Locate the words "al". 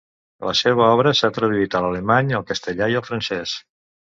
2.39-2.49, 3.03-3.07